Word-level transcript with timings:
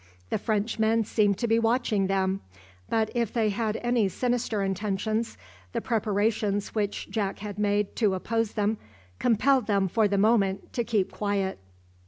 The 0.31 0.39
Frenchmen 0.39 1.03
seemed 1.03 1.37
to 1.37 1.47
be 1.47 1.59
watching 1.59 2.07
them; 2.07 2.41
but 2.89 3.11
if 3.13 3.31
they 3.31 3.49
had 3.49 3.77
any 3.83 4.09
sinister 4.09 4.63
intentions, 4.63 5.37
the 5.73 5.79
preparations 5.79 6.73
which 6.73 7.11
Jack 7.11 7.37
had 7.37 7.59
made 7.59 7.95
to 7.97 8.15
oppose 8.15 8.53
them 8.53 8.79
compelled 9.19 9.67
them 9.67 9.87
for 9.87 10.07
the 10.07 10.17
moment 10.17 10.73
to 10.73 10.83
keep 10.83 11.11
quiet. 11.11 11.59